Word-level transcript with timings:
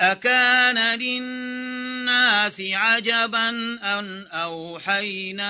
أكان 0.00 0.98
للناس 0.98 2.60
عجبا 2.60 3.48
أن 3.98 4.26
أوحينا 4.26 5.48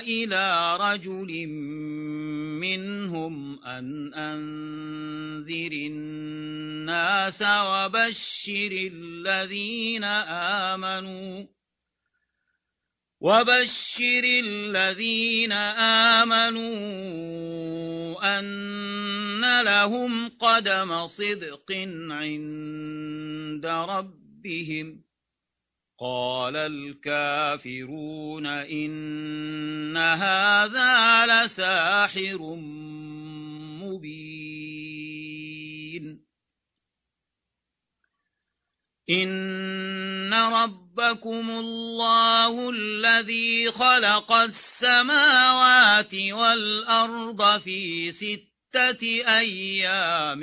إلى 0.00 0.76
رجل 0.80 1.46
منهم 2.60 3.64
أن 3.64 4.14
أنذر 4.14 5.72
الناس 5.72 7.42
وبشر 7.42 8.70
الذين 8.72 10.04
آمنوا 10.74 11.44
وبشر 13.20 14.24
الذين 14.24 15.52
آمنوا 16.22 16.78
أن 18.38 18.44
لهم 19.44 20.28
قدم 20.28 21.06
صدق 21.06 21.72
عند 22.10 23.66
ربهم. 23.66 25.04
قال 26.00 26.56
الكافرون 26.56 28.46
إن 28.46 29.96
هذا 29.96 31.26
لساحر 31.26 32.38
مبين. 33.82 34.58
إن 39.10 40.34
ربكم 40.34 41.50
الله 41.50 42.70
الذي 42.70 43.72
خلق 43.72 44.32
السماوات 44.32 46.14
والأرض 46.14 47.60
في 47.60 48.12
ستة 48.68 49.02
أيام 49.38 50.42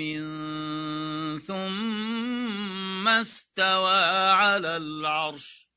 ثم 1.45 3.08
استوى 3.08 4.31
على 4.31 4.78
العرش. 4.78 5.68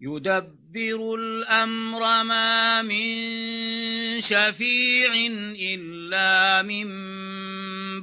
يدبر 0.00 1.14
الأمر 1.14 2.24
ما 2.24 2.82
من 2.82 4.20
شفيع 4.20 5.14
إلا 5.74 6.62
من 6.62 6.88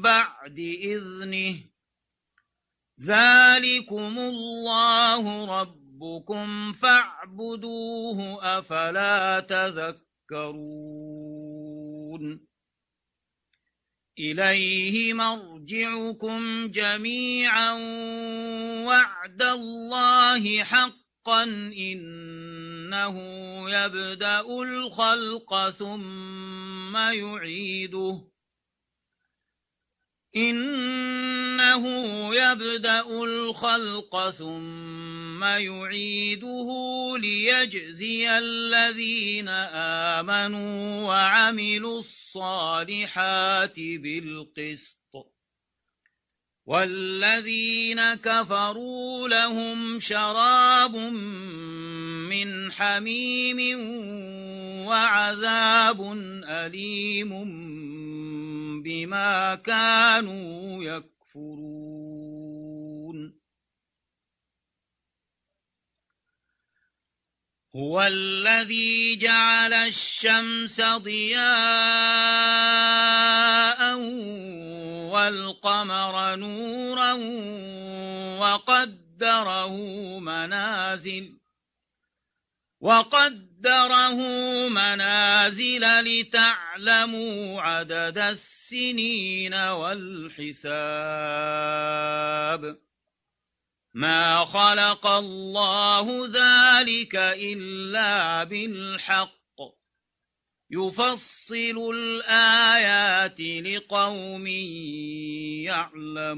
بعد 0.02 0.60
إذنه. 0.60 1.60
ذلكم 3.02 4.20
الله 4.20 5.46
ربكم 5.60 6.74
فاعبدوه 6.74 8.40
أفلا 8.58 9.40
تذكرون. 9.40 10.08
إليه 14.20 15.14
مرجعكم 15.14 16.68
جميعا 16.68 17.72
وعد 18.86 19.42
الله 19.42 20.64
حقا 20.64 21.44
إنه 21.78 23.18
يبدأ 23.70 24.40
الخلق 24.40 25.70
ثم 25.70 26.98
يعيده. 26.98 28.28
إنه 30.36 31.86
يبدأ 32.36 33.24
الخلق 33.24 34.30
ثم 35.38 35.44
يعيده 35.44 36.68
ليجزي 37.18 38.38
الذين 38.38 39.48
آمنوا 40.18 41.02
وعملوا 41.08 42.00
الصالحات 42.00 43.76
بالقسط. 43.78 44.98
والذين 46.66 48.14
كفروا 48.14 49.28
لهم 49.30 50.00
شراب 50.00 50.96
من 50.96 52.72
حميم 52.72 53.80
وعذاب 54.88 56.14
أليم 56.50 57.30
بما 58.82 59.56
كانوا 59.56 60.84
يكفرون. 60.84 61.87
هو 67.78 68.02
الذي 68.02 69.16
جعل 69.16 69.74
الشمس 69.74 70.82
ضياء 70.82 71.48
والقمر 75.14 76.36
نورا 76.36 77.14
وقدره 78.40 79.76
منازل 80.20 81.38
وقدره 82.80 84.20
منازل 84.70 85.82
لتعلموا 86.02 87.62
عدد 87.62 88.18
السنين 88.18 89.54
والحساب 89.54 90.78
ما 93.98 94.46
خلق 94.46 95.08
الله 95.08 96.26
ذلك 96.26 97.16
إلا 97.16 98.44
بالحق. 98.44 99.38
يفصل 100.70 101.94
الآيات 101.94 103.42
لقوم 103.42 104.48
يعلمون 105.68 106.38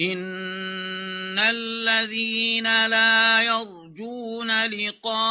إن 0.00 1.38
الذين 1.38 2.86
لا 2.86 3.42
يرجون 3.42 4.66
لقاءنا 4.66 5.26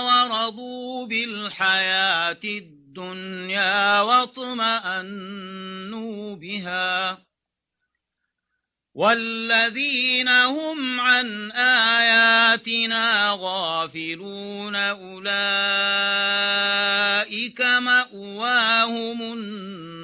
ورضوا 0.00 1.06
بالحياة 1.06 2.40
الدنيا 2.44 4.00
واطمأنوا 4.00 5.46
بها 6.36 7.18
والذين 8.94 10.28
هم 10.28 11.00
عن 11.00 11.52
آياتنا 11.52 13.36
غافلون 13.40 14.76
أولئك 14.76 15.20
مأواهم 17.60 19.22
النار 19.22 19.95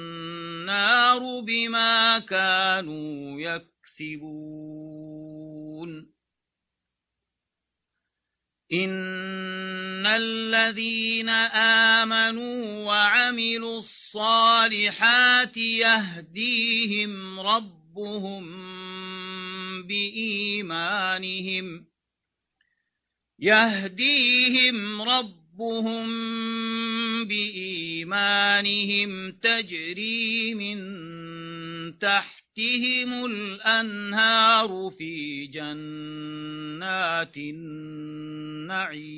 بما 1.41 2.19
كانوا 2.19 3.41
يكسبون. 3.41 4.53
إن 8.73 10.05
الذين 10.05 11.29
آمنوا 11.99 12.85
وعملوا 12.85 13.77
الصالحات 13.77 15.57
يهديهم 15.57 17.39
ربهم 17.39 18.43
بإيمانهم 19.87 21.85
يهديهم 23.39 25.01
ربهم 25.01 26.09
بإيمانهم 27.25 29.31
تجري 29.31 30.53
من 30.53 30.79
تحتهم 31.99 33.25
الأنهار 33.25 34.91
في 34.97 35.47
جنات 35.47 37.37
النعيم. 37.37 39.13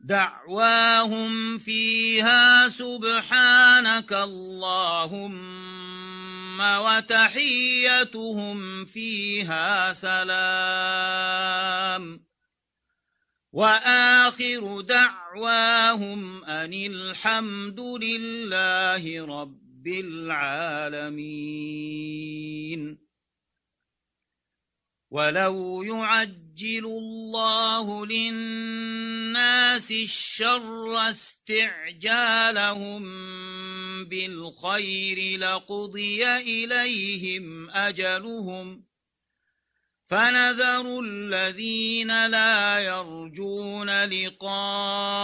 دعواهم 0.00 1.58
فيها 1.58 2.68
سبحانك 2.68 4.12
اللهم 4.12 6.60
وتحيتهم 6.60 8.84
فيها 8.84 9.92
سلام. 9.92 11.44
وآخر 13.54 14.80
دعواهم 14.80 16.44
أن 16.44 16.72
الحمد 16.74 17.80
لله 17.80 19.26
رب 19.26 19.86
العالمين. 19.86 21.14
ولو 25.10 25.82
يعجل 25.82 26.86
الله 26.86 28.06
للناس 28.06 29.90
الشر 29.90 31.10
استعجالهم 31.10 33.04
بالخير 34.04 35.38
لقضي 35.38 36.26
إليهم 36.26 37.70
أجلهم 37.70 38.93
فنذر 40.06 41.00
الذين 41.00 42.26
لا 42.26 42.78
يرجون 42.78 44.04
لقاءنا 44.04 45.16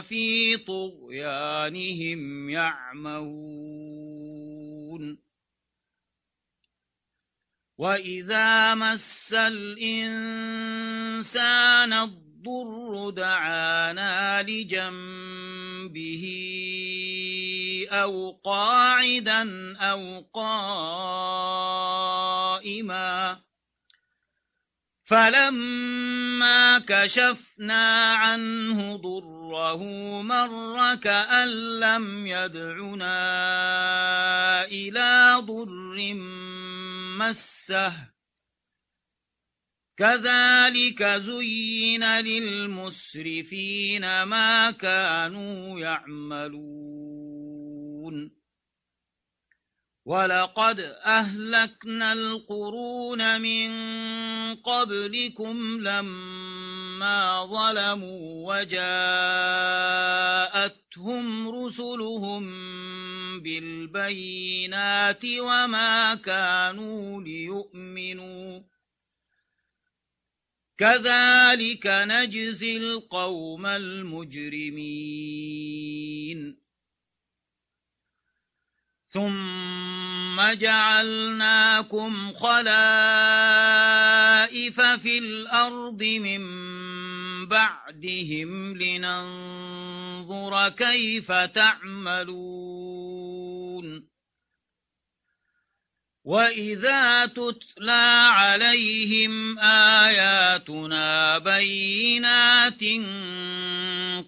في 0.00 0.56
طغيانهم 0.56 2.50
يعمهون 2.50 3.78
واذا 7.78 8.74
مس 8.74 9.34
الانسان 9.34 10.72
الضر 11.92 12.27
دعانا 13.10 14.42
لجنبه 14.42 16.24
أو 17.90 18.40
قاعدا 18.44 19.76
أو 19.76 20.24
قائما. 20.34 21.08
فلما 25.04 26.78
كشفنا 26.78 28.12
عنه 28.14 28.96
ضره 28.96 29.82
مر 30.22 30.94
كأن 30.94 31.48
لم 31.80 32.26
يدعنا 32.26 33.14
إلى 34.64 35.34
ضر 35.40 36.14
مسه. 37.18 38.17
كذلك 39.98 41.04
زين 41.04 42.04
للمسرفين 42.04 44.02
ما 44.22 44.70
كانوا 44.70 45.80
يعملون. 45.80 47.18
ولقد 50.04 50.80
أهلكنا 51.04 52.12
القرون 52.12 53.40
من 53.40 53.70
قبلكم 54.54 55.80
لما 55.80 57.44
ظلموا 57.44 58.54
وجاءتهم 58.54 58.98
رسلهم 61.48 62.44
بالبينات 63.40 65.24
وما 65.24 66.14
كانوا 66.14 67.22
ليؤمنوا. 67.22 68.60
كذلك 70.78 71.86
نجزي 71.86 72.76
القوم 72.76 73.66
المجرمين. 73.66 75.08
ثم 79.06 80.52
جعلناكم 80.52 82.32
خلائف 82.32 82.80
في 84.80 85.18
الأرض 85.18 86.02
من 86.02 86.42
بعدهم 87.48 88.76
لننظر 88.76 90.68
كيف 90.68 91.32
تعملون. 91.32 92.58
واذا 96.28 97.26
تتلى 97.26 98.28
عليهم 98.32 99.58
اياتنا 99.58 101.38
بينات 101.38 102.82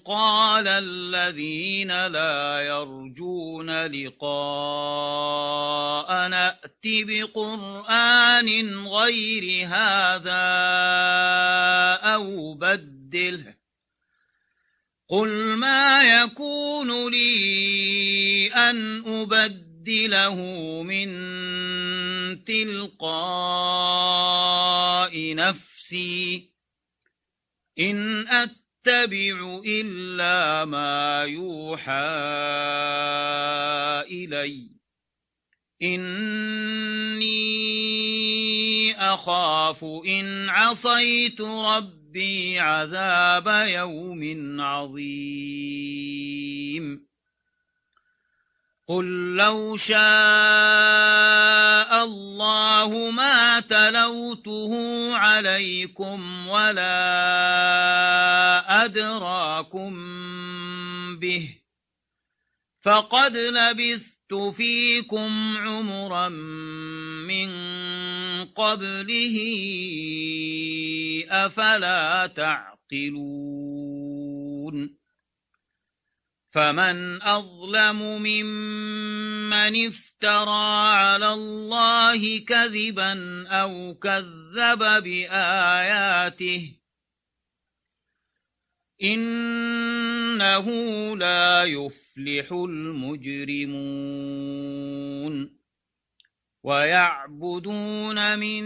قال 0.05 0.69
الذين 0.69 2.07
لا 2.07 2.61
يرجون 2.61 3.87
لقاء 3.87 4.29
نات 6.29 6.85
بقران 6.85 8.49
غير 8.89 9.67
هذا 9.67 10.47
أو 12.15 12.55
بدله 12.55 13.55
قل 15.09 15.29
ما 15.57 16.03
يكون 16.03 17.11
لي 17.11 18.47
ان 18.53 19.05
ابدله 19.07 20.37
من 20.83 21.11
تلقاء 22.35 23.35
نفسي. 25.35 26.51
إن 27.79 28.29
أتبع 28.29 29.61
إلا 29.67 30.65
ما 30.65 31.25
يوحى 31.25 31.93
إلي. 34.11 34.71
إني 35.83 37.41
أخاف 38.95 39.85
إن 39.85 40.49
عصيت 40.49 41.41
ربي 41.41 42.59
عذاب 42.59 43.69
يوم 43.69 44.61
عظيم. 44.61 45.01
قل 48.91 49.37
لو 49.37 49.77
شاء 49.77 50.01
الله 52.05 53.11
ما 53.11 53.61
تلوته 53.61 54.73
عليكم 55.17 56.49
ولا 56.49 56.95
أدراكم 58.85 59.95
به 61.17 61.55
فقد 62.83 63.37
لبثت 63.37 64.35
فيكم 64.55 65.57
عمرا 65.59 66.29
من 67.29 67.51
قبله 68.45 69.37
أفلا 71.31 72.27
تعقلون 72.27 74.20
فمن 76.51 77.23
أظلم 77.23 78.23
ممن 78.23 79.87
افترى 79.87 80.95
على 80.95 81.33
الله 81.33 82.39
كذبا 82.39 83.45
أو 83.49 83.95
كذب 83.95 85.03
بآياته 85.03 86.77
إنه 89.03 90.67
لا 91.17 91.65
يفلح 91.65 92.53
المجرمون 92.53 93.71
ويعبدون 96.63 98.39
من 98.39 98.63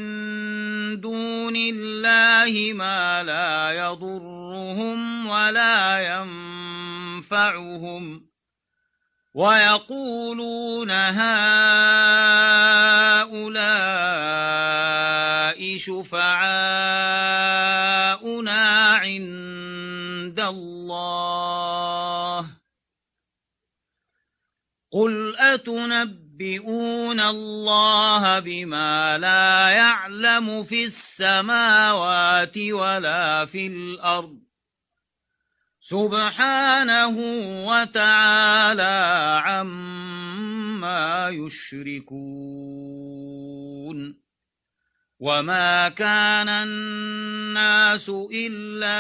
دون 1.01 1.57
الله 1.57 2.73
ما 2.73 3.23
لا 3.23 3.71
يضرهم 3.73 5.27
ولا 5.27 6.01
ينفعهم 7.23 8.27
ويقولون 9.35 10.91
هؤلاء 10.91 11.35
شفعاؤنا 15.77 16.35
عند 18.95 20.41
الله 20.41 21.25
قل 24.93 25.37
أتنبئ 25.39 26.24
ينبئون 26.41 27.21
الله 27.21 28.39
بما 28.39 29.19
لا 29.19 29.71
يعلم 29.71 30.65
في 30.65 30.85
السماوات 30.85 32.59
ولا 32.59 33.47
في 33.47 33.67
الأرض 33.67 34.39
سبحانه 35.81 37.17
وتعالى 37.67 39.05
عما 39.45 41.29
يشركون 41.29 42.15
وما 45.21 45.89
كان 45.89 46.49
الناس 46.49 48.11
إلا 48.33 48.99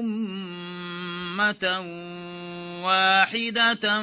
أمة 0.00 1.80
واحدة 2.84 4.02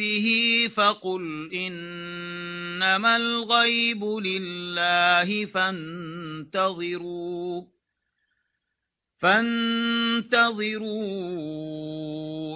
به 0.00 0.26
فقل 0.74 1.50
إنما 1.54 3.16
الغيب 3.16 4.04
لله 4.04 5.46
فانتظروا 5.46 7.00
فانتظروا 9.18 10.32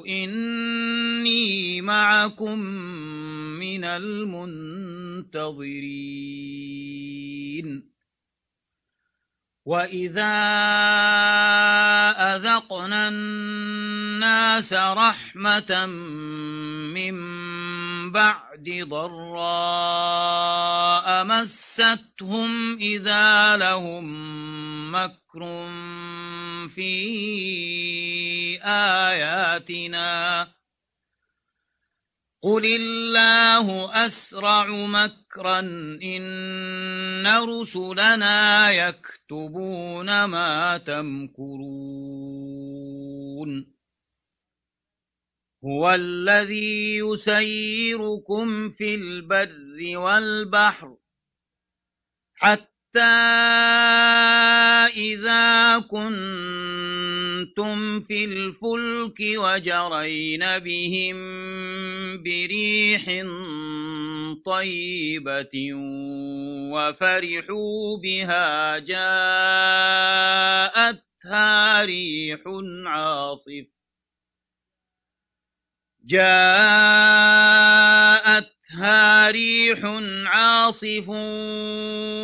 إني 0.07 1.81
معكم 1.81 2.59
من 3.61 3.85
المنتظرين. 3.85 5.25
وإذا 9.65 10.37
أذقنا 12.37 13.09
الناس 13.09 14.73
رحمة 14.73 15.87
من 16.93 17.17
بعد 18.13 18.87
ضراء 18.89 20.05
مستهم 21.25 22.77
إذا 22.79 23.57
لهم 23.57 24.05
مكر 24.95 25.41
في 26.69 26.93
آياتنا 28.65 30.49
قل 32.45 32.65
الله 32.65 33.91
أسرع 34.07 34.67
مكرا 34.69 35.61
إن 36.03 37.27
رسلنا 37.27 38.71
يكتبون 38.71 40.25
ما 40.25 40.79
تمكرون 40.79 42.05
هو 45.65 45.91
الذي 45.91 46.97
يسيركم 46.99 48.71
في 48.71 48.95
البر 48.95 49.99
والبحر 49.99 50.97
حتى 52.35 52.74
إذا 54.97 55.79
كنتم 55.79 56.11
في 58.01 58.25
الفلك 58.25 59.21
وجرين 59.21 60.59
بهم 60.59 61.17
بريح 62.23 63.05
طيبة 64.45 65.73
وفرحوا 66.73 67.99
بها 67.99 68.79
جاءتها 68.79 69.05
ريح 71.85 72.41
عاصف 72.87 73.74
جاءتها 76.07 77.31
ريح 79.31 79.81
عاصف 80.27 81.09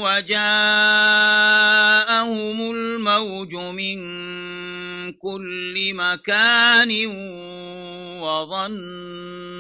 وجاءهم 0.04 0.40
الموج 2.70 3.54
من 3.54 4.00
كل 5.12 5.94
مكان 5.94 7.06
وظنوا 8.20 9.50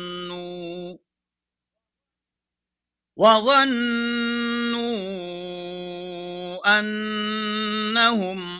وظنوا 3.16 4.80
أنهم 6.78 8.59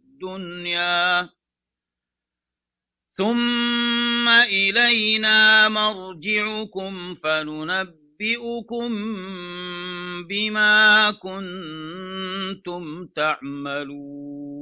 ثم 3.17 4.29
إلينا 4.29 5.69
مرجعكم 5.69 7.15
فننبئكم 7.15 8.91
بما 10.29 11.11
كنتم 11.11 13.05
تعملون. 13.05 14.61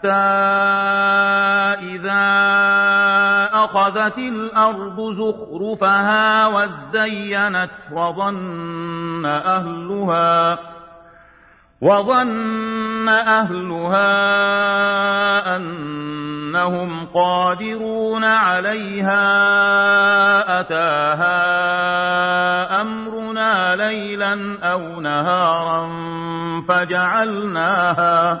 حتى 0.00 0.08
إذا 1.92 2.30
أخذت 3.52 4.18
الأرض 4.18 5.00
زخرفها 5.00 6.46
وزينت 6.46 7.70
وظن 7.92 9.26
أهلها 9.26 10.58
وظن 11.80 13.08
أهلها 13.08 14.06
أنهم 15.56 17.06
قادرون 17.14 18.24
عليها 18.24 19.20
أتاها 20.60 21.40
أمرنا 22.80 23.76
ليلا 23.76 24.58
أو 24.62 25.00
نهارا 25.00 25.90
فجعلناها 26.68 28.40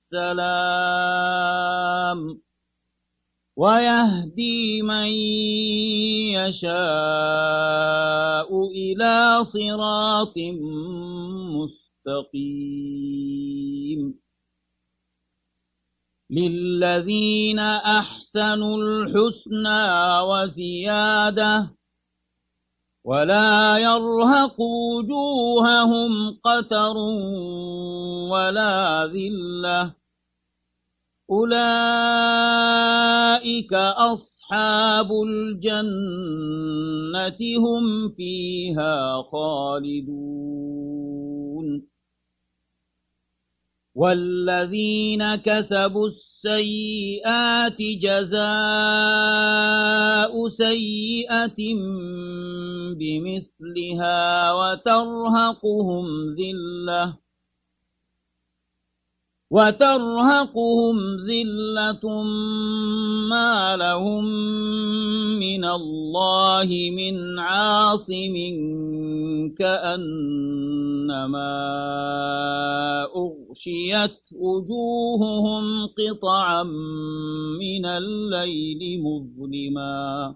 السلام. 0.13 1.71
ويهدي 3.57 4.81
من 4.81 5.07
يشاء 6.35 6.71
إلى 8.67 9.45
صراط 9.45 10.33
مستقيم. 12.05 12.61
للذين 16.31 17.59
أحسنوا 17.59 18.77
الحسنى 18.77 20.19
وزيادة 20.19 21.71
ولا 23.03 23.77
يرهق 23.77 24.61
وجوههم 24.61 26.39
قتر 26.43 26.97
ولا 28.31 29.05
ذلة 29.05 30.00
أولئك 31.31 31.61
أصحاب 33.73 35.11
الجنة 35.27 36.37
هم 37.57 38.09
فيها 38.09 39.21
خالدون. 39.31 40.41
والذين 43.95 45.35
كسبوا 45.35 46.07
السيئات 46.07 47.77
جزاء 48.01 48.41
سيئة 50.49 51.75
بمثلها 52.99 54.51
وترهقهم 54.53 56.05
ذلة. 56.35 57.17
وترهقهم 59.51 60.95
ذلة 61.27 62.23
ما 63.29 63.75
لهم 63.75 64.25
من 65.39 65.65
الله 65.65 66.69
من 66.95 67.39
عاصم 67.39 68.35
كأنما 69.59 71.51
أغشيت 73.15 74.19
وجوههم 74.31 75.87
قطعا 75.99 76.63
من 77.59 77.85
الليل 77.85 79.03
مظلما 79.03 80.35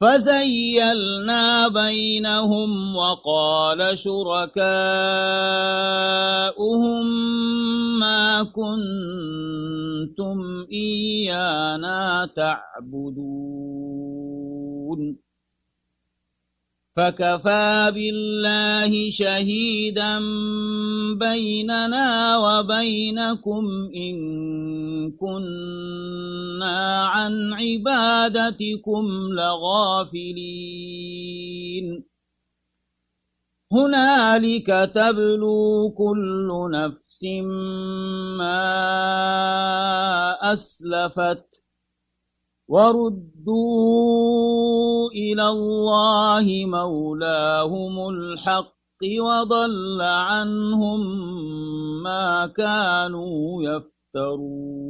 فزيلنا 0.00 1.68
بينهم 1.68 2.96
وقال 2.96 3.98
شركاؤهم 3.98 4.78
ما 7.98 8.42
كنتم 8.44 10.38
إيانا 10.72 12.28
تعبدون 12.36 14.07
فكفى 16.98 17.90
بالله 17.94 19.10
شهيدا 19.10 20.18
بيننا 21.14 22.38
وبينكم 22.38 23.64
إن 23.96 24.16
كنا 25.12 27.06
عن 27.06 27.52
عبادتكم 27.52 29.04
لغافلين. 29.32 30.68
هنالك 33.72 34.90
تبلو 34.94 35.94
كل 35.98 36.70
نفس 36.72 37.24
ما 38.38 38.62
أسلفت 40.52 41.67
وردوا 42.68 43.60
إلى 45.10 45.48
الله 45.48 46.46
مولاهم 46.66 48.08
الحق 48.08 49.02
وضل 49.20 50.02
عنهم 50.02 51.00
ما 52.02 52.46
كانوا 52.46 53.62
يفترون 53.62 54.88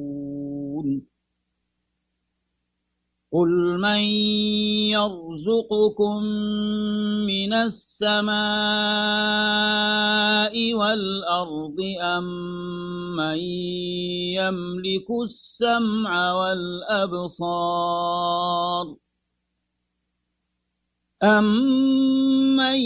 قل 3.32 3.78
من 3.78 4.00
يرزقكم 4.88 6.22
من 7.28 7.52
السماء 7.52 8.34
والأرض 10.74 11.76
أم 12.00 12.24
من 13.16 13.38
يملك 14.38 15.08
السمع 15.24 16.32
والأبصار 16.32 17.48
أَمَّن 21.22 22.78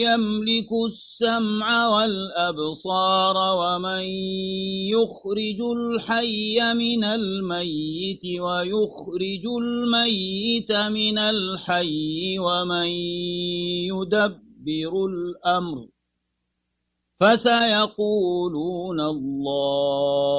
يَمْلِكُ 0.00 0.70
السَّمْعَ 0.88 1.88
وَالْأَبْصَارَ 1.88 3.36
وَمَن 3.36 4.02
يُخْرِجُ 4.96 5.60
الْحَيَّ 5.76 6.74
مِنَ 6.74 7.04
الْمَيِّتِ 7.04 8.24
وَيُخْرِجُ 8.40 9.44
الْمَيِّتَ 9.60 10.72
مِنَ 10.72 11.18
الْحَيِّ 11.18 12.38
وَمَن 12.38 12.88
يُدَبِّرُ 13.92 15.06
الْأَمْرَ 15.06 15.86
فَسَيَقُولُونَ 17.20 19.00
اللَّهُ 19.00 20.38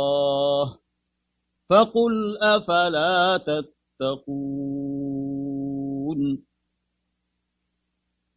فَقُلْ 1.70 2.38
أَفَلَا 2.42 3.38
تَتَّقُونَ 3.38 4.89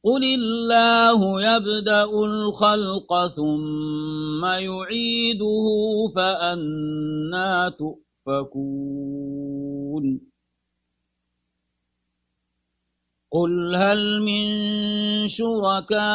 قل 0.04 0.24
الله 0.24 1.42
يبدأ 1.42 2.04
الخلق 2.04 3.28
ثم 3.36 4.46
يعيده 4.46 5.66
فأنا 6.16 7.70
تؤفكون 7.70 8.76
قل 13.36 13.76
هل 13.76 14.22
من 14.22 14.48
شركائكم 15.28 16.08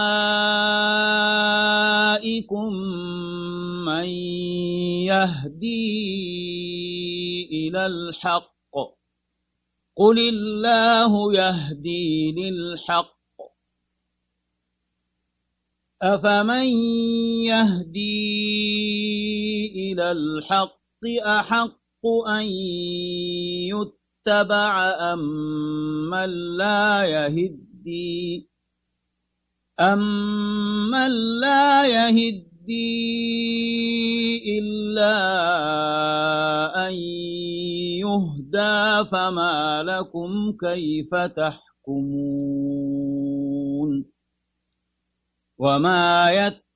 من 3.84 4.08
يهدي 5.04 5.88
إلى 7.52 7.86
الحق 7.86 8.74
قل 9.96 10.18
الله 10.18 11.34
يهدي 11.34 12.32
للحق 12.32 13.20
أفمن 16.02 16.66
يهدي 17.44 18.32
إلى 19.76 20.12
الحق 20.12 20.80
أحق 21.26 22.06
أن 22.28 22.44
يتبع 23.68 23.99
أم 24.30 25.18
من 26.10 26.56
لا 26.56 27.04
يهدي؟ 27.04 28.48
أمن 29.80 31.40
لا 31.40 31.86
يهدي 31.86 32.50
إلا 34.58 35.16
أن 36.88 36.94
يهدى 38.04 39.04
فما 39.10 39.82
لكم 39.82 40.52
كيف 40.60 41.14
تحكمون؟ 41.14 42.60
وما 45.58 46.30
يتبع 46.30 46.69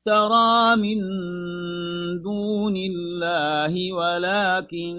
افترى 0.00 0.76
من 0.76 0.98
دون 2.22 2.76
الله 2.76 3.92
ولكن 3.92 4.96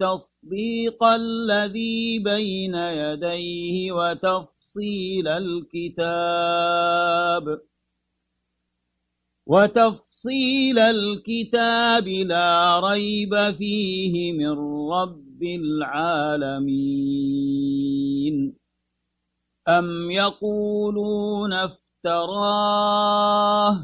تصديق 0.00 1.04
الذي 1.04 2.18
بين 2.18 2.74
يديه 2.74 3.92
وتفصيل 3.92 5.28
الكتاب 5.28 6.40
وتفصيل 9.46 10.78
الكتاب 10.78 12.08
لا 12.08 12.80
ريب 12.80 13.50
فيه 13.58 14.32
من 14.32 14.58
رب 14.92 15.42
العالمين 15.42 16.72
أم 19.68 20.10
يقولون 20.10 21.81
افتراه 22.04 23.74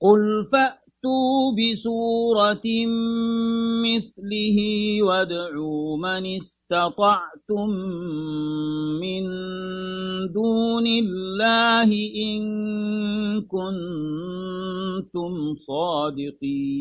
قل 0.00 0.46
فأتوا 0.52 1.52
بسورة 1.58 2.66
مثله 3.84 4.58
وادعوا 5.02 5.96
من 5.96 6.26
استطعتم 6.40 7.70
من 9.00 9.24
دون 10.32 10.86
الله 10.86 11.90
إن 12.14 12.42
كنتم 13.42 15.32
صادقين. 15.66 16.74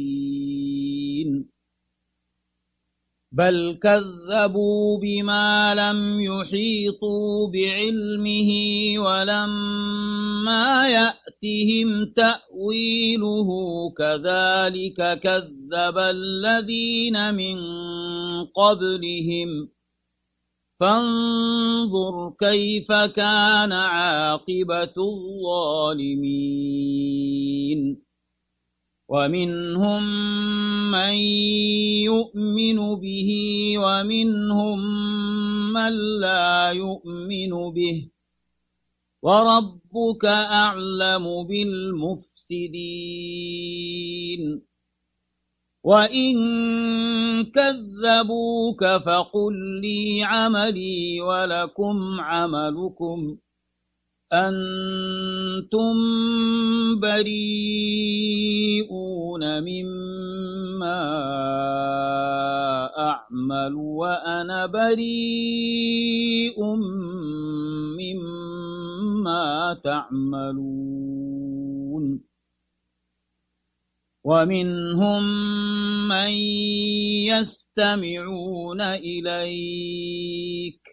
بل 3.33 3.77
كذبوا 3.81 4.99
بما 4.99 5.75
لم 5.75 6.21
يحيطوا 6.21 7.47
بعلمه 7.47 8.49
ولما 8.97 10.89
يأتهم 10.89 12.05
تأويله 12.15 13.49
كذلك 13.97 15.19
كذب 15.19 15.97
الذين 15.97 17.33
من 17.33 17.57
قبلهم 18.45 19.69
فانظر 20.79 22.33
كيف 22.39 22.91
كان 22.91 23.71
عاقبة 23.71 24.93
الظالمين 24.97 26.43
ومنهم 29.13 30.03
من 30.91 31.13
يؤمن 32.09 32.95
به 32.95 33.29
ومنهم 33.77 34.79
من 35.73 35.93
لا 36.19 36.71
يؤمن 36.71 37.73
به 37.73 38.09
وربك 39.21 40.25
أعلم 40.65 41.47
بالمفسدين 41.47 42.63
وإن 45.83 46.33
كذبوك 47.43 48.83
فقل 49.05 49.81
لي 49.81 50.23
عملي 50.23 51.21
ولكم 51.21 52.21
عملكم 52.21 53.37
أنتم 54.33 55.93
بريئون 56.99 57.63
مما 59.63 61.03
أعمل 62.97 63.73
وأنا 63.73 64.65
بريء 64.65 66.63
مما 67.99 69.79
تعملون. 69.83 71.03
ومنهم 74.23 75.23
من 76.07 76.31
يستمعون 77.27 78.81
إليك 78.81 80.92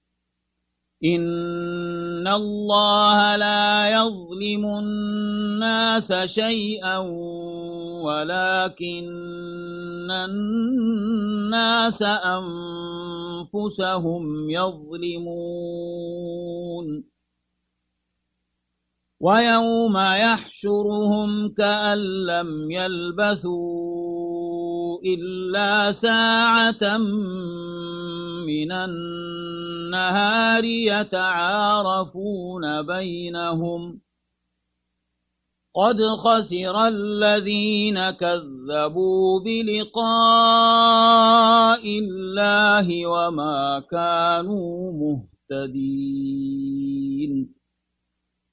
إن 1.03 2.27
الله 2.27 3.35
لا 3.35 3.89
يظلم 3.89 4.65
الناس 4.65 6.13
شيئا 6.13 6.97
ولكن 8.05 10.11
الناس 10.11 12.03
أنفسهم 13.53 14.49
يظلمون 14.49 15.31
ويوم 19.19 19.97
يحشرهم 19.97 21.49
كأن 21.57 21.97
لم 22.25 22.71
يلبثوا 22.71 23.81
إلا 25.05 25.91
ساعة 25.91 26.97
من 28.51 28.71
النهار 28.71 30.63
يتعارفون 30.93 32.63
بينهم 32.85 34.01
قد 35.75 36.01
خسر 36.01 36.87
الذين 36.87 38.11
كذبوا 38.11 39.39
بلقاء 39.39 40.03
الله 41.99 43.07
وما 43.07 43.83
كانوا 43.91 44.91
مهتدين 45.51 46.11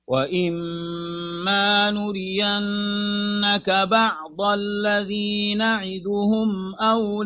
وإما 0.08 1.18
إما 1.48 1.90
نرينك 1.90 3.70
بعض 3.70 4.40
الذي 4.40 5.54
نعدهم 5.54 6.74
أو 6.74 7.22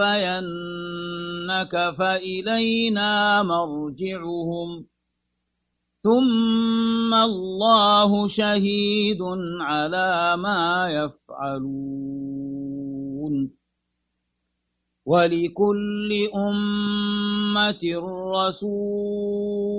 نتوفينك 0.00 1.94
فإلينا 1.98 3.42
مرجعهم. 3.42 4.86
ثم 6.02 7.14
الله 7.14 8.26
شهيد 8.26 9.22
على 9.60 10.36
ما 10.36 10.88
يفعلون. 10.90 11.78
ولكل 15.06 16.28
أمة 16.34 17.80
رسول. 18.36 19.78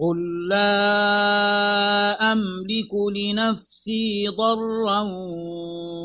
قل 0.00 0.48
لا 0.48 0.72
أملك 2.32 2.94
لنفسي 3.16 4.28
ضرا 4.28 5.00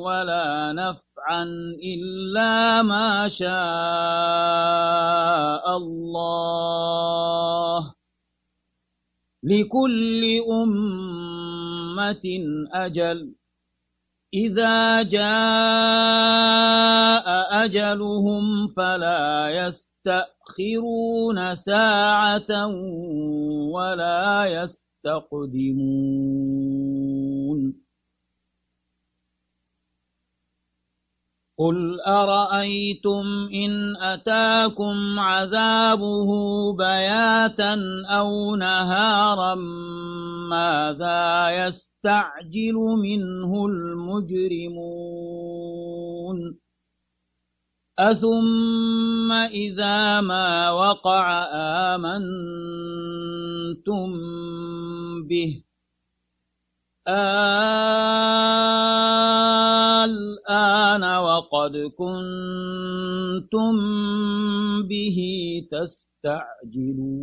ولا 0.05 0.73
نفعا 0.73 1.43
إلا 1.83 2.81
ما 2.81 3.29
شاء 3.29 3.47
الله 5.77 6.75
لكل 9.43 10.23
أمة 10.51 12.25
أجل 12.73 13.35
إذا 14.33 15.01
جاء 15.03 15.25
أجلهم 17.65 18.67
فلا 18.67 19.49
يستأخرون 19.49 20.34
ساعة 21.55 22.67
ولا 23.71 24.45
يستقدمون 24.45 26.15
قل 31.57 32.01
أرأيتم 32.01 33.49
إن 33.53 33.95
أتاكم 33.95 35.19
عذابه 35.19 36.29
بياتا 36.73 37.75
أو 38.09 38.55
نهارا 38.55 39.55
ماذا 40.49 41.49
يستعجل 41.49 42.73
منه 42.75 43.65
المجرمون 43.65 45.05
أثم 47.99 49.31
إذا 49.31 50.21
ما 50.21 50.71
وقع 50.71 51.47
آمنتم 51.95 52.23
به. 55.27 55.63
الآن 60.05 61.03
وقد 61.03 61.77
كنتم 61.97 63.73
به 64.87 65.17
تستعجلون. 65.71 67.15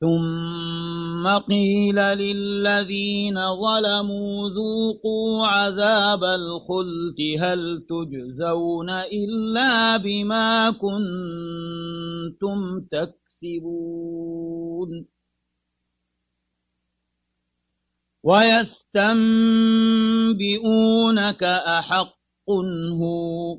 ثم 0.00 1.28
قيل 1.38 1.96
للذين 1.96 3.34
ظلموا 3.34 4.48
ذوقوا 4.48 5.46
عذاب 5.46 6.24
الخلد 6.24 7.20
هل 7.40 7.86
تجزون 7.88 8.90
إلا 8.90 9.96
بما 9.96 10.70
كنتم 10.70 11.20
تكسبون 12.90 13.86
ويستنبئونك 18.24 19.02
أحق 21.42 22.16
هو 23.00 23.58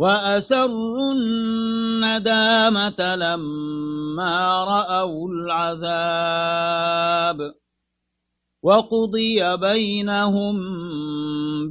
وأسروا 0.00 1.12
الندامة 1.12 3.00
لما 3.16 4.64
رأوا 4.64 5.28
العذاب 5.28 6.58
وقضي 8.62 9.56
بينهم 9.56 10.56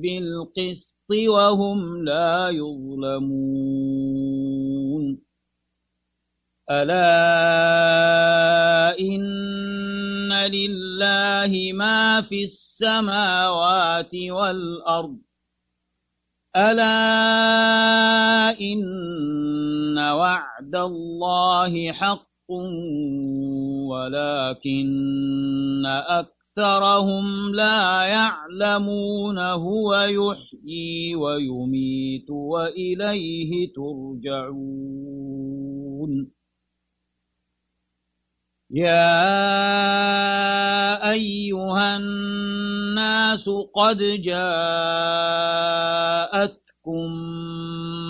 بالقسط 0.01 1.09
وهم 1.27 2.05
لا 2.05 2.49
يظلمون. 2.49 3.69
ألا 6.71 7.09
إن 8.99 10.33
لله 10.33 11.73
ما 11.73 12.21
في 12.21 12.43
السماوات 12.45 14.15
والأرض 14.15 15.28
ألا 16.55 16.99
إن 18.61 19.97
وعد 19.97 20.75
الله 20.75 21.91
حق 21.91 22.29
ولكن 23.89 25.85
أكثرهم 25.85 27.55
لا 27.55 28.01
يعلمون 28.03 29.37
هو 29.39 29.95
يحيي 29.95 31.15
ويميت 31.15 32.29
وإليه 32.29 33.73
ترجعون 33.73 35.19
يا 38.71 39.09
أيها 41.11 41.97
الناس 41.97 43.49
قد 43.75 43.97
جاءتكم 43.97 44.59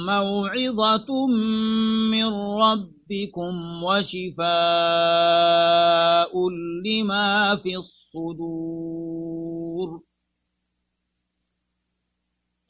موعظة 0.05 1.27
من 2.11 2.25
ربكم 2.59 3.83
وشفاء 3.83 4.49
لما 6.85 7.55
في 7.55 7.77
الصدور 7.77 9.09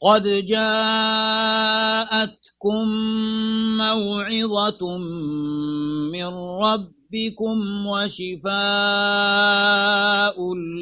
قد 0.02 0.22
جاءتكم 0.46 1.28
موعظة 3.78 4.98
من 6.12 6.26
ربكم 6.62 6.99
ربكم 7.10 7.86
وشفاء 7.86 8.54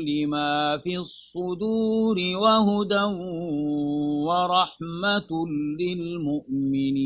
لما 0.08 0.78
في 0.78 0.96
الصدور 0.96 2.16
وهدى 2.36 3.02
ورحمة 4.28 5.46
للمؤمنين 5.80 6.98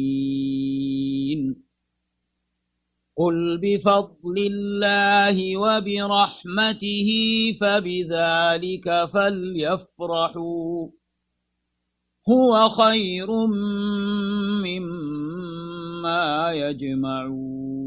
قل 3.17 3.59
بفضل 3.63 4.39
الله 4.39 5.57
وبرحمته 5.57 7.09
فبذلك 7.61 9.11
فليفرحوا 9.15 10.89
هو 12.29 12.69
خير 12.69 13.47
مما 14.67 16.53
يجمعون 16.53 17.82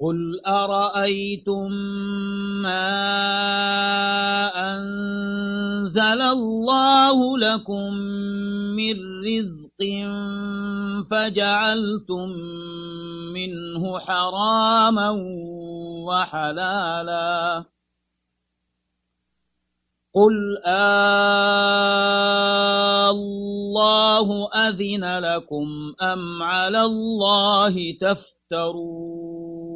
قل 0.00 0.40
أرأيتم 0.46 1.72
ما 2.62 2.88
أنزل 4.76 6.22
الله 6.22 7.38
لكم 7.38 7.92
من 8.76 8.96
رزق 9.24 9.80
فجعلتم 11.10 12.28
منه 13.32 13.98
حراما 13.98 15.10
وحلالا 16.06 17.64
قل 20.14 20.58
آه 20.66 21.96
الله 23.10 24.48
أذن 24.52 25.18
لكم 25.18 25.94
أم 26.02 26.42
على 26.42 26.80
الله 26.80 27.92
تفترون 28.00 29.75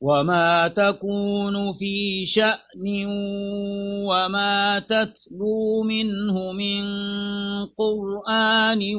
وما 0.00 0.68
تكون 0.68 1.72
في 1.72 2.26
شأن 2.26 3.06
وما 4.06 4.78
تتلو 4.78 5.82
منه 5.82 6.52
من 6.52 6.84
قرآن 7.66 8.94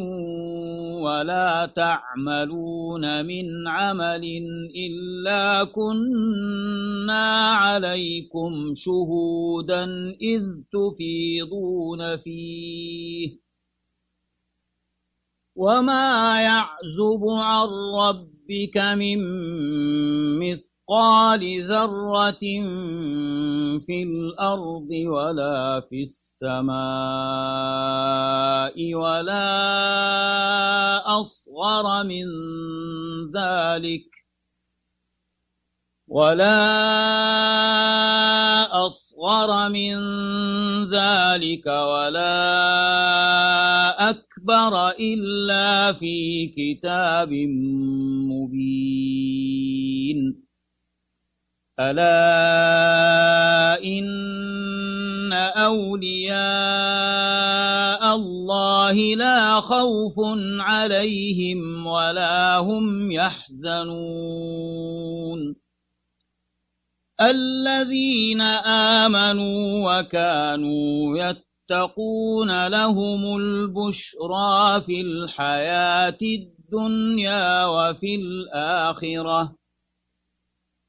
ولا 1.02 1.72
تعملون 1.76 3.26
من 3.26 3.68
عمل 3.68 4.24
إلا 4.76 5.64
كنا 5.64 7.52
عليكم 7.52 8.74
شهودا 8.76 9.84
إذ 10.22 10.44
تفيضون 10.72 12.18
فيه 12.18 13.30
وما 15.56 16.42
يعزب 16.42 17.24
عن 17.30 17.68
ربك 17.96 18.78
من 18.78 19.20
مثل 20.40 20.69
مثقال 20.90 21.70
ذرة 21.70 22.40
في 23.86 24.04
الأرض 24.04 24.90
ولا 24.90 25.86
في 25.90 26.04
السماء 26.04 26.74
ولا 28.96 29.48
أصغر 31.06 32.04
من 32.04 32.26
ذلك 33.38 34.10
ولا 36.08 36.58
أصغر 38.88 39.70
من 39.70 39.96
ذلك 40.90 41.66
ولا 41.68 42.50
أكبر 44.10 44.90
إلا 44.90 45.94
في 45.94 46.48
كتاب 46.58 47.30
مبين. 48.32 49.30
ألا 51.80 53.80
إن 53.84 55.34
أولياء 55.34 56.40
الله 58.16 58.94
لا 59.16 59.62
خوف 59.62 60.16
عليهم 60.60 61.88
ولا 61.88 62.58
هم 62.58 63.12
يحزنون. 63.12 64.60
الذين 67.22 68.42
آمنوا 69.02 70.00
وكانوا 70.00 71.18
يتقون 71.18 72.68
لهم 72.68 73.38
البشرى 73.38 74.82
في 74.86 75.02
الحياة 75.02 76.18
الدنيا 76.22 77.66
وفي 77.66 78.16
الآخرة. 78.16 79.59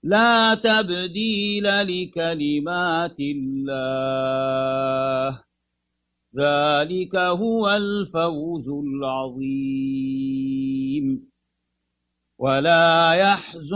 لا 0.02 0.54
تبديل 0.54 1.64
لكلمات 1.64 3.20
الله. 3.20 4.60
ذلك 6.36 7.16
هو 7.16 7.68
الفوز 7.70 8.68
العظيم. 8.68 9.90
ولا 12.38 13.12
يحزنك 13.12 13.66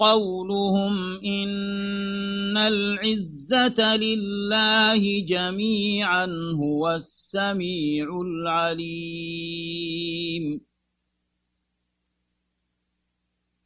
قولهم 0.00 1.20
إن 1.24 2.56
العزة 2.56 3.96
لله 3.96 5.24
جميعا 5.26 6.26
هو 6.60 6.90
السميع 6.90 8.20
العليم. 8.20 9.28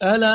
ألا 0.02 0.34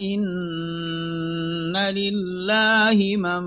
إن 0.00 1.76
لله 1.76 3.16
من 3.16 3.44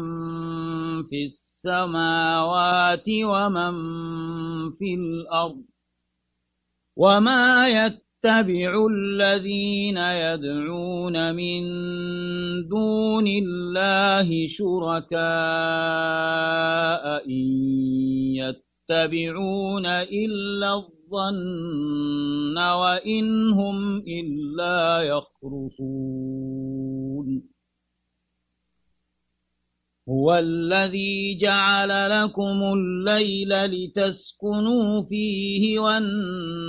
في 1.10 1.25
السماوات 1.25 3.05
ومن 3.10 3.73
في 4.71 4.93
الأرض 4.93 5.63
وما 6.97 7.67
يتبع 7.67 8.88
الذين 8.91 9.97
يدعون 9.97 11.36
من 11.36 11.62
دون 12.69 13.27
الله 13.27 14.47
شركاء 14.47 15.21
إن 17.29 18.70
إلا 19.86 20.73
الظلم 20.73 21.01
الظن 21.12 22.58
وإن 22.58 23.54
هم 23.54 23.97
إلا 23.97 25.01
يخرصون. 25.01 25.91
هو 30.10 30.36
الذي 30.36 31.38
جعل 31.41 32.10
لكم 32.10 32.73
الليل 32.73 33.49
لتسكنوا 33.65 35.01
فيه 35.10 35.80
والنهار 35.80 36.65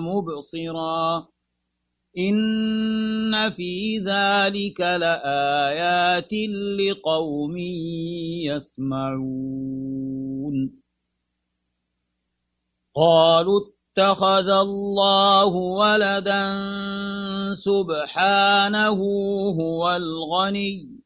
مبصرا. 0.00 1.26
إن 2.18 3.50
في 3.50 3.98
ذلك 3.98 4.80
لآيات 4.80 6.32
لقوم 6.80 7.56
يسمعون 9.16 10.56
قالوا 12.96 13.60
اتخذ 13.60 14.48
الله 14.48 15.46
ولدا 15.54 16.44
سبحانه 17.54 19.00
هو 19.60 19.96
الغني 19.96 20.96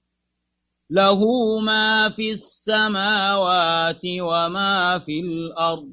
له 0.90 1.20
ما 1.61 2.09
في 2.09 2.33
السماوات 2.33 4.01
وما 4.05 4.99
في 4.99 5.20
الأرض 5.20 5.92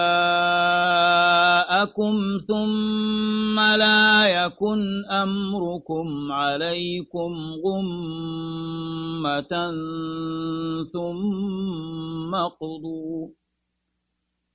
ثم 2.47 3.59
لا 3.59 4.27
يكن 4.27 5.05
أمركم 5.05 6.31
عليكم 6.31 7.53
غمة 7.65 9.53
ثم 10.93 12.35
قضوا 12.35 13.27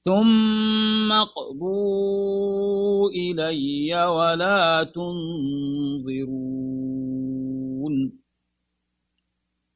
ثم 0.05 1.13
اقضوا 1.13 3.11
إلي 3.11 4.07
ولا 4.07 4.85
تنظرون 4.95 6.76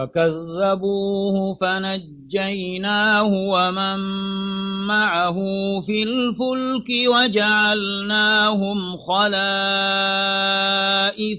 فكذبوه 0.00 1.54
فنجيناه 1.54 3.32
ومن 3.32 3.98
معه 4.86 5.34
في 5.80 6.02
الفلك 6.02 6.88
وجعلناهم 7.06 8.96
خلائف 8.96 9.44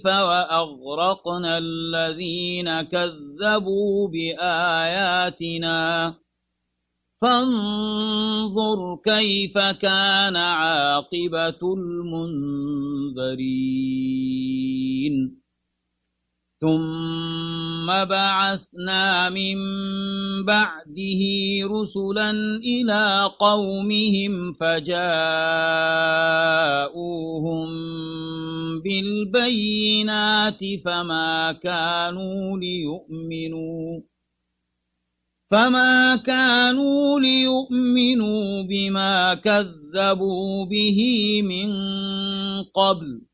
وأغرقنا 0.06 1.58
الذين 1.58 2.82
كذبوا 2.82 4.08
بآياتنا. 4.08 5.82
فانظر 7.22 8.98
كيف 9.06 9.58
كان 9.58 10.36
عاقبة 10.36 11.74
المنذرين. 11.74 13.32
ثم 16.62 17.88
بعثنا 17.88 19.30
من 19.30 19.58
بعده 20.46 21.22
رسلا 21.66 22.32
إلى 22.62 23.32
قومهم 23.40 24.54
فجاءوهم 24.54 25.02
بالبينات 28.80 30.60
فما 30.86 31.52
كانوا 31.52 32.58
ليؤمنوا 32.58 34.02
فما 35.52 36.16
كانوا 36.16 37.20
ليؤمنوا 37.20 38.62
بما 38.62 39.34
كذبوا 39.34 40.66
به 40.66 41.00
من 41.42 41.74
قبل 42.64 43.31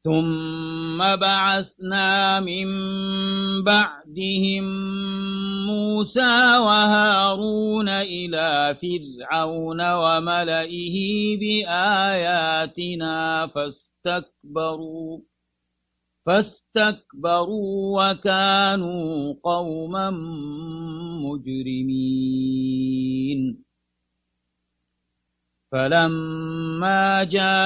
ثم 0.04 0.98
بعثنا 0.98 2.40
من 2.40 2.66
بعدهم 3.64 4.64
موسى 5.66 6.58
وهارون 6.58 7.88
إلى 7.88 8.76
فرعون 8.82 9.92
وملئه 9.92 10.96
بآياتنا 11.38 13.16
فاستكبروا. 13.46 15.20
فاستكبروا 16.26 18.02
وكانوا 18.02 19.34
قوما 19.44 20.10
مجرمين. 21.24 22.86
فلما 25.72 27.24
جاءهم 27.24 27.56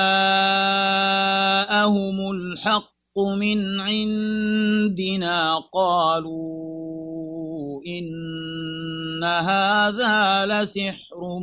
الحق 2.30 3.18
من 3.18 3.80
عندنا 3.80 5.58
قالوا 5.72 7.82
إن 7.86 9.24
هذا 9.24 10.46
لسحر 10.46 11.38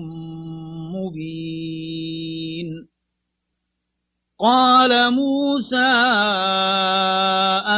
مبين. 0.95 2.87
قال 4.39 5.13
موسى 5.13 5.93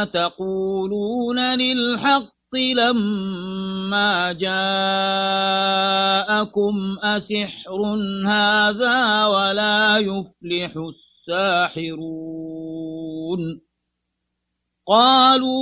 أتقولون 0.02 1.38
للحق 1.58 2.56
لما 2.76 4.32
جاءكم 4.32 4.56
أسحر 7.02 7.82
هذا 8.26 9.26
ولا 9.26 9.98
يفلح 9.98 10.76
الساحرون 11.28 12.20
قالوا 14.88 15.56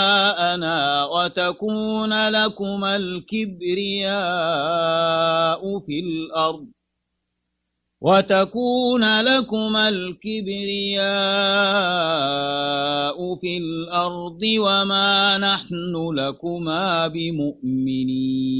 وتكون 1.05 2.29
لكما 2.29 2.95
الكبرياء 2.95 4.19
في 5.79 5.99
الأرض 5.99 6.67
وتكون 8.01 9.21
لكما 9.21 9.89
الكبرياء 9.89 10.99
في 13.35 13.57
الأرض 13.57 14.41
وما 14.59 15.37
نحن 15.37 16.09
لكما 16.13 17.07
بمؤمنين 17.07 18.59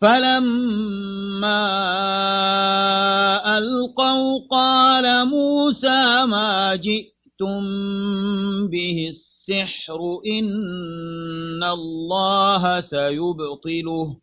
فلما 0.00 1.58
ألقوا 3.58 4.48
قال 4.50 5.28
موسى 5.28 6.26
ما 6.26 6.76
جئتم 6.76 7.60
به 8.68 9.08
السحر 9.08 10.20
إن 10.38 11.62
الله 11.62 12.80
سيبطله 12.80 14.16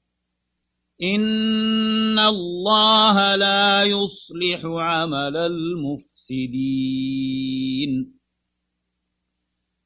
إن 1.03 2.19
الله 2.19 3.35
لا 3.35 3.83
يصلح 3.83 4.65
عمل 4.65 5.37
المفسدين 6.31 6.91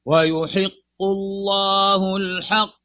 ويحق 0.05 1.01
الله 1.01 2.17
الحق 2.17 2.84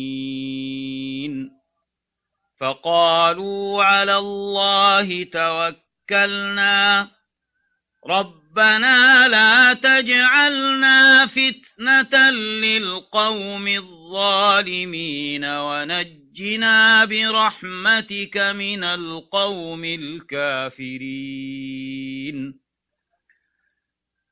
فقالوا 2.58 3.84
على 3.84 4.18
الله 4.18 5.24
توكلنا. 5.24 7.12
ربنا 8.58 9.28
لا 9.28 9.74
تجعلنا 9.74 11.26
فتنة 11.26 12.32
للقوم 12.32 13.68
الظالمين 13.68 15.46
ونجنا 15.46 17.06
برحمتك 17.06 18.38
من 18.38 18.84
القوم 18.84 19.86
الكافرين. 19.86 20.96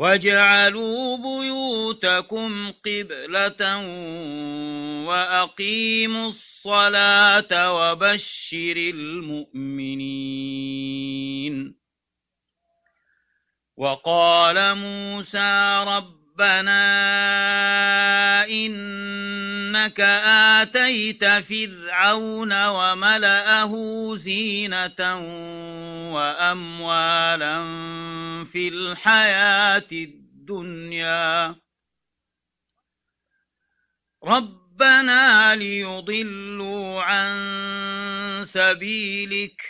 واجعلوا 0.00 1.16
بيوتكم 1.16 2.72
قبلة 2.72 3.62
وأقيموا 5.06 6.28
الصلاة 6.28 7.52
وبشر 7.74 8.76
المؤمنين 8.76 10.14
وقال 13.76 14.74
موسى 14.74 15.84
ربنا 16.40 16.88
إنك 18.48 20.00
آتيت 20.60 21.24
فرعون 21.24 22.66
وملأه 22.66 23.72
زينة 24.16 25.00
وأموالا 26.14 27.56
في 28.44 28.68
الحياة 28.68 29.88
الدنيا. 29.92 31.56
ربنا 34.24 35.56
ليضلوا 35.56 37.02
عن 37.02 38.44
سبيلك. 38.46 39.62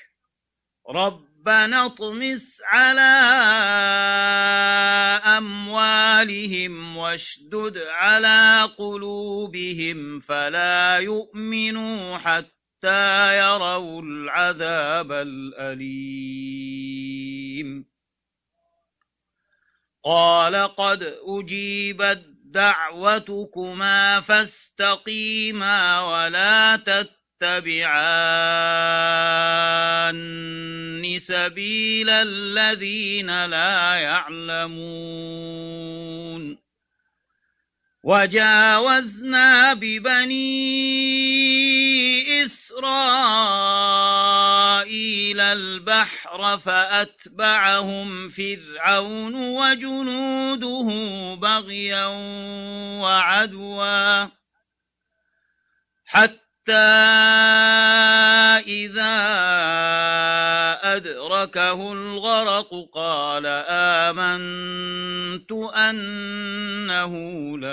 ربنا 1.40 1.86
اطمس 1.86 2.60
على 2.64 3.00
أموالهم 5.38 6.96
واشدد 6.96 7.78
على 7.78 8.68
قلوبهم 8.78 10.20
فلا 10.20 10.96
يؤمنوا 10.96 12.18
حتى 12.18 13.38
يروا 13.38 14.02
العذاب 14.02 15.12
الأليم. 15.12 16.20
قال 20.04 20.56
قد 20.76 21.14
أجيبت 21.26 22.24
دعوتكما 22.44 24.20
فاستقيما 24.20 26.00
ولا 26.00 26.76
تتبعان 27.40 28.20
سبيل 31.18 32.10
الذين 32.10 33.46
لا 33.46 33.94
يعلمون. 33.94 35.00
وجاوزنا 38.04 39.74
ببني 39.74 40.80
إسرائيل 42.44 42.90
البحر 45.40 46.58
فأتبعهم 46.58 48.28
فرعون 48.28 49.34
وجنوده 49.34 50.88
بغيا 51.34 52.06
وعدوا 53.00 54.28
حتى 56.06 56.49
إذا 58.66 59.16
أدركه 60.82 61.92
الغرق 61.92 62.88
قال 62.94 63.46
آمنت 63.68 65.52
أنه 65.74 67.12
لا 67.58 67.70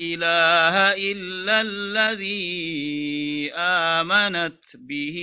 إله 0.00 0.76
إلا 1.12 1.60
الذي 1.60 3.52
آمنت 3.54 4.76
به 4.76 5.16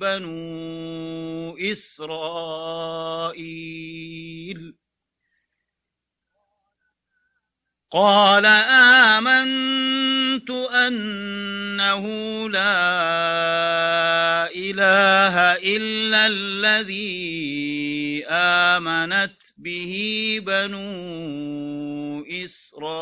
بنو 0.00 1.56
إسرائيل. 1.58 2.70
قال 7.92 8.46
آمنت 9.16 10.50
أنه 10.50 12.04
لا 12.48 14.50
إله 14.54 15.34
إلا 15.58 16.26
الذي 16.26 18.26
آمنت 18.30 19.32
به 19.58 19.94
بنو 20.46 22.24
إسرائيل 22.44 22.92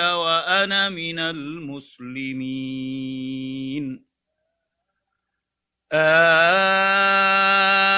وأنا 0.00 0.88
من 0.88 1.18
المسلمين. 1.18 2.48
الآن 5.92 7.97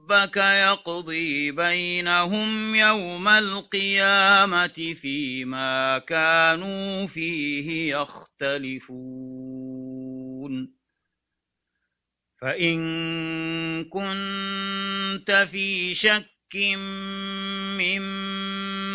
ربك 0.11 0.37
يقضي 0.37 1.51
بينهم 1.51 2.75
يوم 2.75 3.27
القيامة 3.27 4.95
فيما 5.01 5.99
كانوا 5.99 7.07
فيه 7.07 7.95
يختلفون. 7.95 8.91
فإن 12.41 12.79
كنت 13.83 15.47
في 15.51 15.93
شك 15.93 16.55
مما 17.79 18.91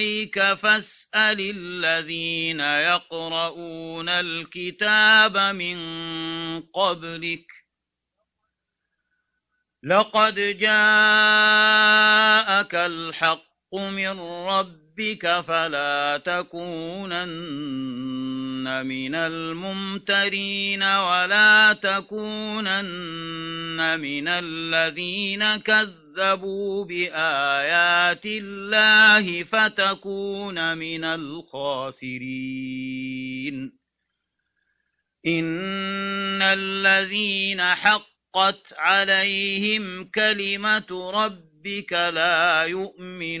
إليك 0.00 0.54
فاسأل 0.54 1.40
الذين 1.40 2.60
يقرؤون 2.60 4.08
الكتاب 4.08 5.38
من 5.38 5.78
قبلك. 6.60 7.46
لقد 9.82 10.34
جاءك 10.34 10.64
الحق 12.74 13.74
من 13.74 14.20
ربك 14.20 15.40
فلا 15.40 16.22
تكونن 16.24 18.19
من 18.64 19.14
الممترين 19.14 20.82
ولا 20.82 21.72
تكونن 21.72 22.80
من 24.00 24.28
الذين 24.28 25.56
كذبوا 25.56 26.84
بآيات 26.84 28.26
الله 28.26 29.42
فتكون 29.42 30.78
من 30.78 31.04
الخاسرين. 31.04 32.20
إن 35.26 36.42
الذين 36.42 37.62
حقت 37.62 38.74
عليهم 38.76 40.04
كلمة 40.04 41.10
ربك 41.14 41.92
لا 41.92 42.62
يؤمنون. 42.62 43.40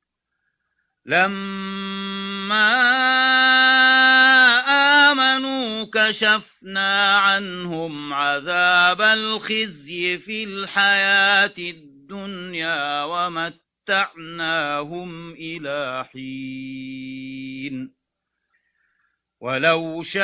لما 1.05 2.71
آمنوا 5.11 5.85
كشفنا 5.93 7.15
عنهم 7.15 8.13
عذاب 8.13 9.01
الخزي 9.01 10.17
في 10.17 10.43
الحياة 10.43 11.53
الدنيا 11.59 13.03
ومتعناهم 13.03 14.51
إلى 15.31 16.05
حين. 16.13 17.93
ولو 19.39 20.01
شاء 20.01 20.21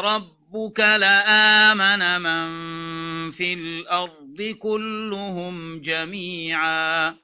ربك 0.00 0.80
لآمن 0.80 2.20
من 2.20 3.30
في 3.30 3.54
الأرض 3.54 4.54
كلهم 4.58 5.80
جميعا. 5.80 7.23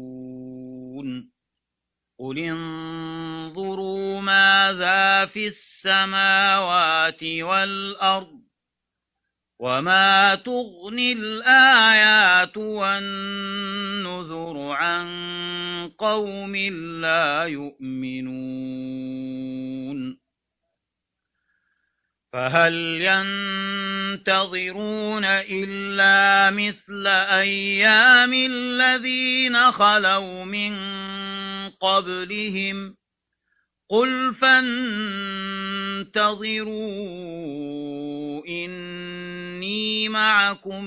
قل 2.21 2.37
انظروا 2.37 4.21
ماذا 4.21 5.25
في 5.25 5.47
السماوات 5.47 7.23
والأرض 7.23 8.41
وما 9.59 10.35
تغني 10.35 11.13
الآيات 11.13 12.57
والنذر 12.57 14.57
عن 14.57 15.07
قوم 15.97 16.55
لا 17.01 17.43
يؤمنون 17.43 18.31
فهل 22.33 22.73
ينتظرون 24.15 25.25
إلا 25.25 26.49
مثل 26.51 27.07
أيام 27.07 28.33
الذين 28.33 29.71
خلوا 29.71 30.45
من 30.45 30.73
قبلهم؟ 31.69 32.97
قل 33.89 34.33
فانتظروا 34.33 34.71
إني 38.47 40.09
معكم 40.09 40.85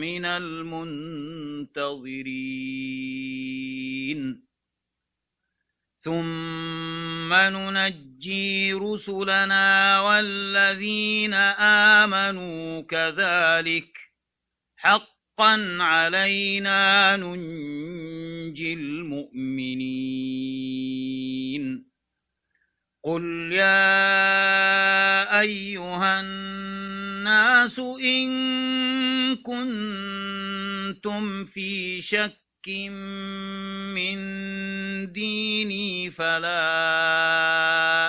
من 0.00 0.24
المنتظرين. 0.24 1.28
ثم 6.00 7.34
ننجي 7.34 8.07
رسلنا 8.74 10.00
والذين 10.00 11.34
آمنوا 12.04 12.80
كذلك. 12.80 13.98
حقا 14.76 15.76
علينا 15.80 17.16
ننجي 17.16 18.72
المؤمنين. 18.72 20.28
قل 23.04 23.52
يا 23.52 25.40
أيها 25.40 26.20
الناس 26.20 27.78
إن 27.78 29.36
كنتم 29.36 31.44
في 31.44 32.00
شك 32.00 32.47
من 33.94 34.18
ديني 35.12 36.10
فلا 36.10 36.58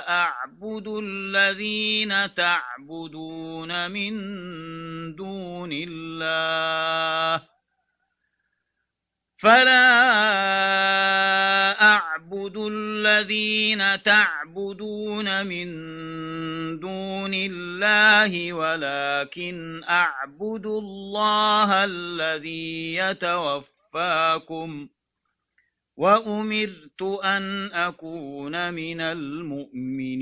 أعبد 0.10 0.88
الذين 0.88 2.34
تعبدون 2.34 3.92
من 3.92 4.16
دون 5.16 5.70
الله 5.72 7.46
فلا 9.38 9.90
أعبد 11.82 12.58
الذين 12.58 14.04
تعبدون 14.04 15.46
من 15.46 15.70
دون 16.80 17.32
الله 17.34 18.54
ولكن 18.54 19.84
أعبد 19.90 20.66
الله 20.66 21.84
الذي 21.86 22.96
يتوفى 22.96 23.79
توفاكم 23.94 24.90
وأمرت 25.98 27.02
أن 27.24 27.72
أكون 27.74 28.74
من 28.74 29.02
المؤمنين 29.02 30.20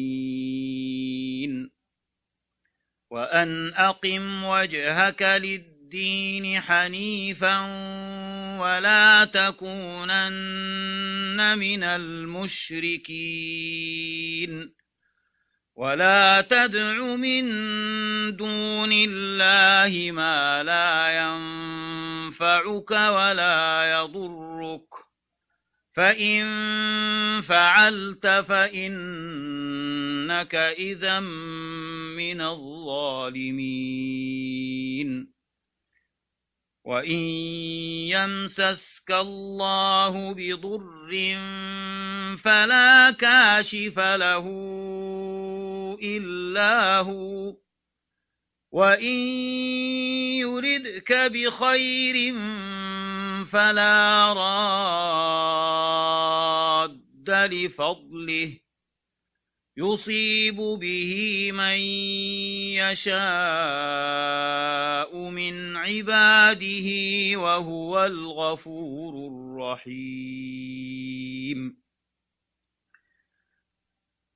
وأن 3.11 3.73
أقم 3.73 4.43
وجهك 4.43 5.21
للدين 5.21 6.61
حنيفا 6.61 7.59
ولا 8.59 9.25
تكونن 9.25 9.97
من 11.57 11.83
المشركين 11.83 13.07
ولا 15.77 16.41
تدع 16.41 17.15
من 17.15 17.45
دون 18.35 18.89
الله 18.91 20.11
ما 20.11 20.63
لا 20.63 21.09
ينفعك 21.21 22.91
ولا 22.91 23.91
يضرك 23.91 24.87
فإن 25.93 26.45
فعلت 27.41 28.27
فإنك 28.27 28.85
إذا 30.55 31.19
من 31.19 32.41
الظالمين 32.41 33.77
وإن 36.87 37.19
يمسسك 38.15 39.11
الله 39.11 40.33
بضر 40.33 41.11
فلا 42.37 43.11
كاشف 43.11 43.99
له 43.99 44.45
إلا 46.03 46.99
هو 46.99 47.55
وإن 48.71 49.17
يردك 50.39 51.13
بخير 51.13 52.33
فلا 53.45 54.33
راد 54.33 55.87
لفضله 57.29 58.66
يصيب 59.77 60.55
به 60.55 61.13
من 61.51 61.79
يشاء 62.81 63.17
من 65.29 65.77
عباده 65.77 66.89
وهو 67.39 68.05
الغفور 68.05 69.13
الرحيم 69.27 70.67